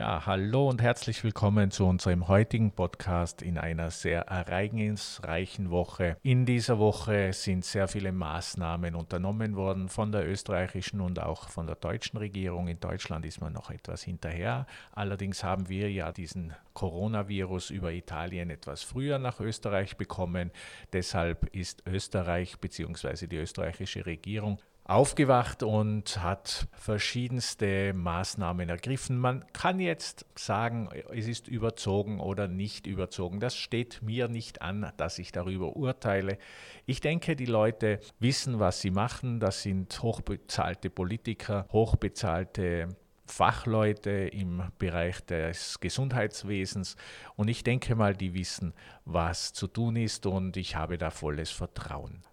[0.00, 6.16] Ja, hallo und herzlich willkommen zu unserem heutigen Podcast in einer sehr ereignisreichen Woche.
[6.22, 11.66] In dieser Woche sind sehr viele Maßnahmen unternommen worden von der österreichischen und auch von
[11.66, 12.68] der deutschen Regierung.
[12.68, 14.66] In Deutschland ist man noch etwas hinterher.
[14.92, 20.50] Allerdings haben wir ja diesen Coronavirus über Italien etwas früher nach Österreich bekommen.
[20.94, 23.26] Deshalb ist Österreich bzw.
[23.26, 29.18] die österreichische Regierung aufgewacht und hat verschiedenste Maßnahmen ergriffen.
[29.18, 33.38] Man kann jetzt sagen, es ist überzogen oder nicht überzogen.
[33.38, 36.38] Das steht mir nicht an, dass ich darüber urteile.
[36.86, 39.38] Ich denke, die Leute wissen, was sie machen.
[39.38, 42.88] Das sind hochbezahlte Politiker, hochbezahlte
[43.26, 46.96] Fachleute im Bereich des Gesundheitswesens
[47.36, 51.50] und ich denke mal, die wissen, was zu tun ist und ich habe da volles
[51.50, 52.24] Vertrauen.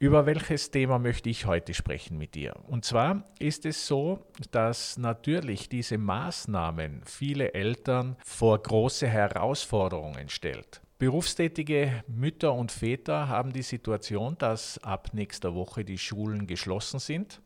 [0.00, 2.54] Über welches Thema möchte ich heute sprechen mit dir?
[2.68, 4.20] Und zwar ist es so,
[4.52, 10.80] dass natürlich diese Maßnahmen viele Eltern vor große Herausforderungen stellt.
[11.00, 17.40] Berufstätige Mütter und Väter haben die Situation, dass ab nächster Woche die Schulen geschlossen sind.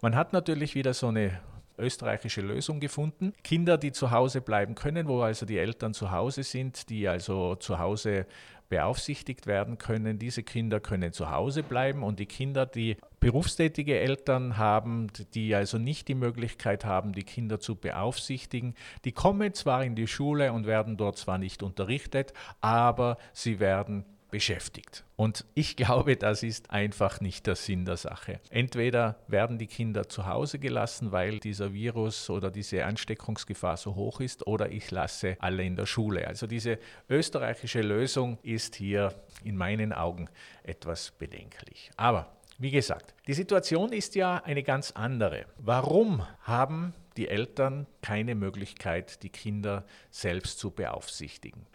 [0.00, 1.40] Man hat natürlich wieder so eine
[1.78, 3.32] österreichische Lösung gefunden.
[3.42, 7.56] Kinder, die zu Hause bleiben können, wo also die Eltern zu Hause sind, die also
[7.56, 8.26] zu Hause
[8.68, 10.18] beaufsichtigt werden können.
[10.18, 15.78] Diese Kinder können zu Hause bleiben und die Kinder, die berufstätige Eltern haben, die also
[15.78, 20.66] nicht die Möglichkeit haben, die Kinder zu beaufsichtigen, die kommen zwar in die Schule und
[20.66, 24.04] werden dort zwar nicht unterrichtet, aber sie werden
[24.36, 25.02] beschäftigt.
[25.16, 28.38] Und ich glaube, das ist einfach nicht der Sinn der Sache.
[28.50, 34.20] Entweder werden die Kinder zu Hause gelassen, weil dieser Virus oder diese Ansteckungsgefahr so hoch
[34.20, 36.28] ist, oder ich lasse alle in der Schule.
[36.28, 40.28] Also diese österreichische Lösung ist hier in meinen Augen
[40.64, 41.90] etwas bedenklich.
[41.96, 45.46] Aber wie gesagt, die Situation ist ja eine ganz andere.
[45.56, 51.66] Warum haben die Eltern keine Möglichkeit, die Kinder selbst zu beaufsichtigen?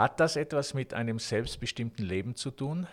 [0.00, 2.86] Hat das etwas mit einem selbstbestimmten Leben zu tun?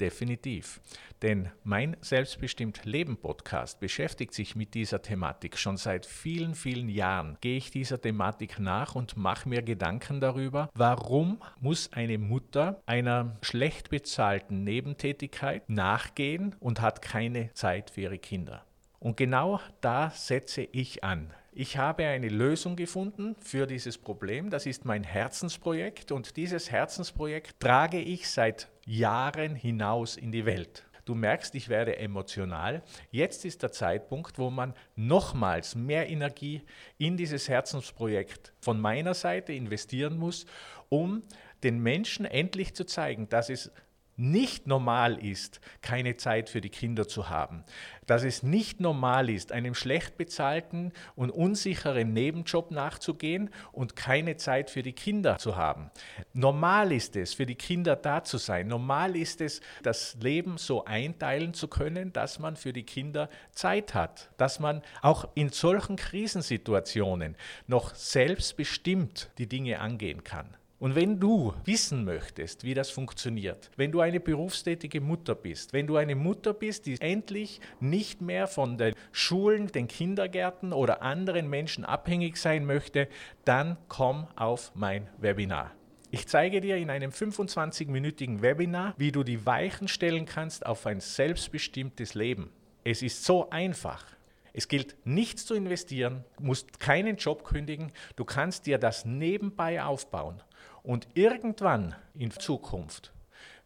[0.00, 0.80] Definitiv.
[1.20, 5.58] Denn mein Selbstbestimmt Leben Podcast beschäftigt sich mit dieser Thematik.
[5.58, 10.70] Schon seit vielen, vielen Jahren gehe ich dieser Thematik nach und mache mir Gedanken darüber,
[10.72, 18.18] warum muss eine Mutter einer schlecht bezahlten Nebentätigkeit nachgehen und hat keine Zeit für ihre
[18.18, 18.64] Kinder.
[19.06, 21.32] Und genau da setze ich an.
[21.52, 24.50] Ich habe eine Lösung gefunden für dieses Problem.
[24.50, 30.84] Das ist mein Herzensprojekt und dieses Herzensprojekt trage ich seit Jahren hinaus in die Welt.
[31.04, 32.82] Du merkst, ich werde emotional.
[33.12, 36.62] Jetzt ist der Zeitpunkt, wo man nochmals mehr Energie
[36.98, 40.46] in dieses Herzensprojekt von meiner Seite investieren muss,
[40.88, 41.22] um
[41.62, 43.70] den Menschen endlich zu zeigen, dass es
[44.16, 47.64] nicht normal ist, keine Zeit für die Kinder zu haben,
[48.06, 54.70] dass es nicht normal ist, einem schlecht bezahlten und unsicheren Nebenjob nachzugehen und keine Zeit
[54.70, 55.90] für die Kinder zu haben.
[56.32, 58.68] Normal ist es, für die Kinder da zu sein.
[58.68, 63.94] Normal ist es, das Leben so einteilen zu können, dass man für die Kinder Zeit
[63.94, 70.56] hat, dass man auch in solchen Krisensituationen noch selbstbestimmt die Dinge angehen kann.
[70.78, 75.86] Und wenn du wissen möchtest, wie das funktioniert, wenn du eine berufstätige Mutter bist, wenn
[75.86, 81.48] du eine Mutter bist, die endlich nicht mehr von den Schulen, den Kindergärten oder anderen
[81.48, 83.08] Menschen abhängig sein möchte,
[83.46, 85.72] dann komm auf mein Webinar.
[86.10, 91.00] Ich zeige dir in einem 25-minütigen Webinar, wie du die Weichen stellen kannst auf ein
[91.00, 92.50] selbstbestimmtes Leben.
[92.84, 94.04] Es ist so einfach.
[94.52, 100.42] Es gilt nichts zu investieren, musst keinen Job kündigen, du kannst dir das nebenbei aufbauen.
[100.86, 103.12] Und irgendwann in Zukunft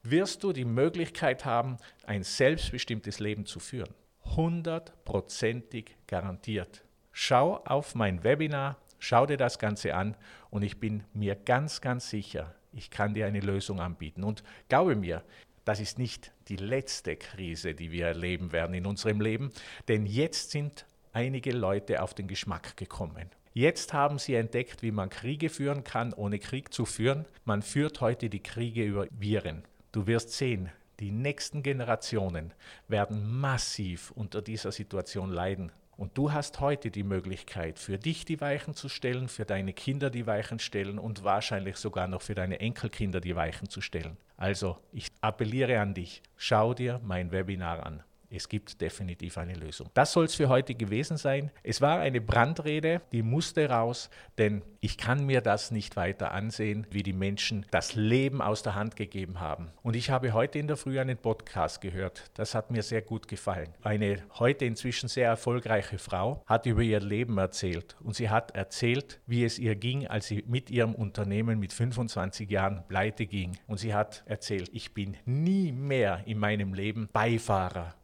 [0.03, 1.77] wirst du die Möglichkeit haben,
[2.07, 3.93] ein selbstbestimmtes Leben zu führen.
[4.25, 6.83] Hundertprozentig garantiert.
[7.13, 10.17] Schau auf mein Webinar, schau dir das Ganze an
[10.49, 14.25] und ich bin mir ganz, ganz sicher, ich kann dir eine Lösung anbieten.
[14.25, 15.23] Und glaube mir,
[15.67, 19.53] das ist nicht die letzte Krise, die wir erleben werden in unserem Leben,
[19.89, 23.29] denn jetzt sind einige Leute auf den Geschmack gekommen.
[23.53, 27.27] Jetzt haben sie entdeckt, wie man Kriege führen kann, ohne Krieg zu führen.
[27.45, 29.65] Man führt heute die Kriege über Viren.
[29.91, 30.71] Du wirst sehen,
[31.01, 32.53] die nächsten Generationen
[32.87, 35.73] werden massiv unter dieser Situation leiden.
[35.97, 40.11] Und du hast heute die Möglichkeit, für dich die Weichen zu stellen, für deine Kinder
[40.11, 44.17] die Weichen stellen und wahrscheinlich sogar noch für deine Enkelkinder die Weichen zu stellen.
[44.37, 48.03] Also, ich appelliere an dich, schau dir mein Webinar an.
[48.31, 49.91] Es gibt definitiv eine Lösung.
[49.95, 51.51] Das soll es für heute gewesen sein.
[51.63, 56.87] Es war eine Brandrede, die musste raus, denn ich kann mir das nicht weiter ansehen,
[56.91, 59.73] wie die Menschen das Leben aus der Hand gegeben haben.
[59.83, 62.31] Und ich habe heute in der Früh einen Podcast gehört.
[62.35, 63.75] Das hat mir sehr gut gefallen.
[63.83, 67.97] Eine heute inzwischen sehr erfolgreiche Frau hat über ihr Leben erzählt.
[68.03, 72.49] Und sie hat erzählt, wie es ihr ging, als sie mit ihrem Unternehmen mit 25
[72.49, 73.59] Jahren pleite ging.
[73.67, 77.95] Und sie hat erzählt, ich bin nie mehr in meinem Leben Beifahrer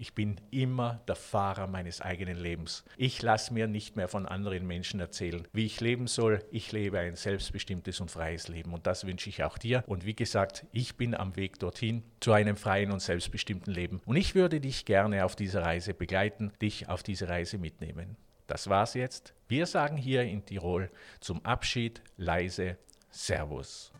[0.00, 2.84] ich bin immer der Fahrer meines eigenen Lebens.
[2.96, 6.42] Ich lasse mir nicht mehr von anderen Menschen erzählen, wie ich leben soll.
[6.50, 9.84] Ich lebe ein selbstbestimmtes und freies Leben und das wünsche ich auch dir.
[9.86, 14.00] Und wie gesagt, ich bin am Weg dorthin zu einem freien und selbstbestimmten Leben.
[14.06, 18.16] Und ich würde dich gerne auf dieser Reise begleiten, dich auf diese Reise mitnehmen.
[18.46, 19.34] Das war's jetzt.
[19.48, 22.78] Wir sagen hier in Tirol zum Abschied leise
[23.10, 23.92] Servus.